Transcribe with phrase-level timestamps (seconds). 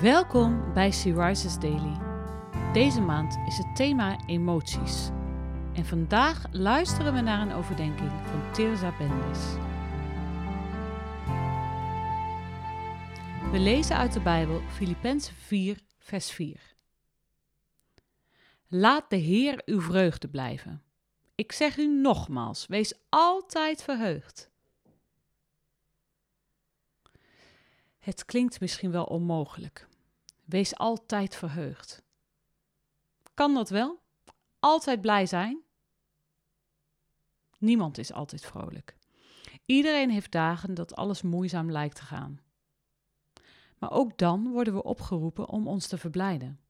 [0.00, 2.00] Welkom bij Sea Rises Daily.
[2.72, 5.08] Deze maand is het thema emoties.
[5.74, 9.38] En vandaag luisteren we naar een overdenking van Tirza Bendis.
[13.50, 16.60] We lezen uit de Bijbel Filippenzen 4, vers 4.
[18.68, 20.82] Laat de Heer uw vreugde blijven.
[21.34, 24.51] Ik zeg u nogmaals, wees altijd verheugd.
[28.02, 29.88] Het klinkt misschien wel onmogelijk.
[30.44, 32.02] Wees altijd verheugd.
[33.34, 34.02] Kan dat wel?
[34.58, 35.62] Altijd blij zijn?
[37.58, 38.96] Niemand is altijd vrolijk.
[39.66, 42.40] Iedereen heeft dagen dat alles moeizaam lijkt te gaan.
[43.78, 46.60] Maar ook dan worden we opgeroepen om ons te verblijden.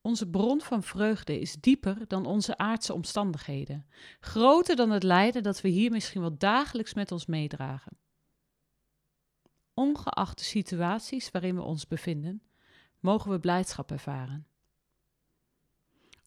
[0.00, 3.86] Onze bron van vreugde is dieper dan onze aardse omstandigheden,
[4.20, 7.98] groter dan het lijden dat we hier misschien wel dagelijks met ons meedragen.
[9.78, 12.42] Ongeacht de situaties waarin we ons bevinden,
[13.00, 14.46] mogen we blijdschap ervaren.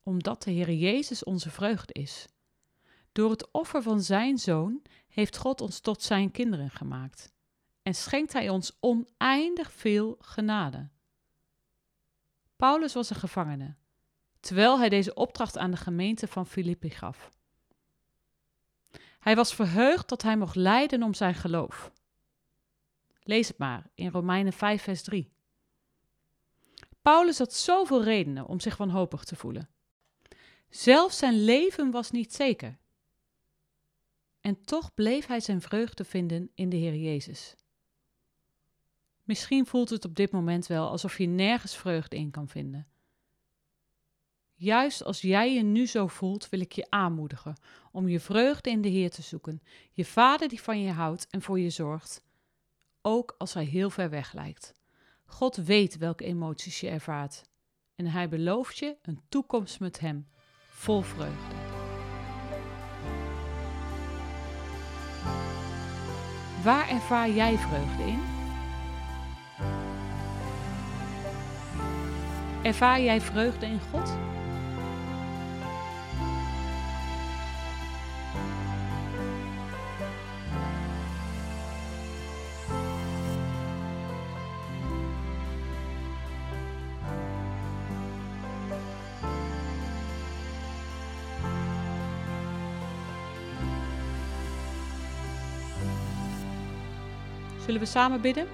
[0.03, 2.27] Omdat de Heer Jezus onze vreugde is.
[3.11, 7.31] Door het offer van Zijn Zoon heeft God ons tot Zijn kinderen gemaakt
[7.83, 10.89] en schenkt Hij ons oneindig veel genade.
[12.55, 13.75] Paulus was een gevangene,
[14.39, 17.31] terwijl hij deze opdracht aan de gemeente van Filippi gaf.
[19.19, 21.91] Hij was verheugd dat hij mocht lijden om zijn geloof.
[23.30, 25.31] Lees het maar in Romeinen 5, vers 3.
[27.02, 29.69] Paulus had zoveel redenen om zich wanhopig te voelen.
[30.69, 32.77] Zelfs zijn leven was niet zeker.
[34.41, 37.55] En toch bleef hij zijn vreugde vinden in de Heer Jezus.
[39.23, 42.88] Misschien voelt het op dit moment wel alsof je nergens vreugde in kan vinden.
[44.55, 47.58] Juist als jij je nu zo voelt, wil ik je aanmoedigen
[47.91, 51.41] om je vreugde in de Heer te zoeken, je Vader die van je houdt en
[51.41, 52.27] voor je zorgt,
[53.02, 54.73] ook als hij heel ver weg lijkt.
[55.25, 57.44] God weet welke emoties je ervaart
[57.95, 60.28] en hij belooft je een toekomst met hem,
[60.67, 61.55] vol vreugde.
[66.64, 68.21] Waar ervaar jij vreugde in?
[72.64, 74.17] Ervaar jij vreugde in God?
[97.69, 98.47] Zullen we samen bidden?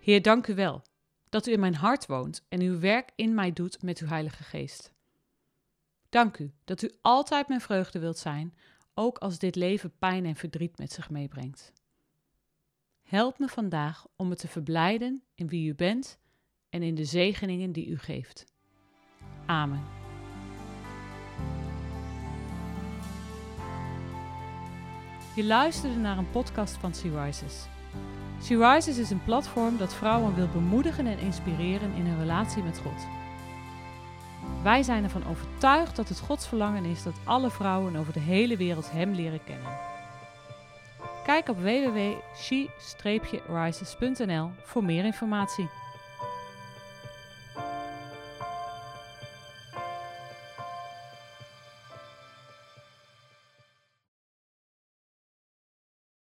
[0.00, 0.82] Heer, dank u wel
[1.28, 4.42] dat u in mijn hart woont en uw werk in mij doet met uw Heilige
[4.42, 4.92] Geest.
[6.08, 8.54] Dank u dat u altijd mijn vreugde wilt zijn,
[8.94, 11.72] ook als dit leven pijn en verdriet met zich meebrengt.
[13.02, 16.18] Help me vandaag om me te verblijden in wie u bent
[16.68, 18.44] en in de zegeningen die u geeft.
[19.46, 19.84] Amen.
[25.36, 27.66] Je luisterde naar een podcast van Sea Rises.
[28.42, 32.78] She Rises is een platform dat vrouwen wil bemoedigen en inspireren in hun relatie met
[32.78, 33.06] God.
[34.62, 38.56] Wij zijn ervan overtuigd dat het Gods verlangen is dat alle vrouwen over de hele
[38.56, 39.78] wereld Hem leren kennen.
[41.24, 45.68] Kijk op www.she-rises.nl voor meer informatie.